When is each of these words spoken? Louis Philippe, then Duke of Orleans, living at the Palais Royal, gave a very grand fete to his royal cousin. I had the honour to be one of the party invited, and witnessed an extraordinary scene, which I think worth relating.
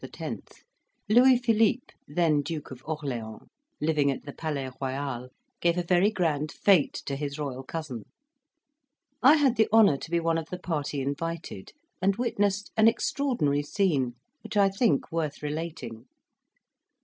Louis 1.07 1.37
Philippe, 1.37 1.93
then 2.07 2.41
Duke 2.41 2.71
of 2.71 2.81
Orleans, 2.85 3.41
living 3.79 4.09
at 4.09 4.23
the 4.25 4.33
Palais 4.33 4.71
Royal, 4.81 5.29
gave 5.59 5.77
a 5.77 5.83
very 5.83 6.09
grand 6.09 6.51
fete 6.51 7.03
to 7.05 7.15
his 7.15 7.37
royal 7.37 7.61
cousin. 7.61 8.05
I 9.21 9.35
had 9.35 9.57
the 9.57 9.69
honour 9.71 9.97
to 9.97 10.09
be 10.09 10.19
one 10.19 10.39
of 10.39 10.47
the 10.49 10.57
party 10.57 11.01
invited, 11.01 11.73
and 12.01 12.15
witnessed 12.15 12.71
an 12.75 12.87
extraordinary 12.87 13.61
scene, 13.61 14.15
which 14.41 14.57
I 14.57 14.69
think 14.69 15.11
worth 15.11 15.43
relating. 15.43 16.07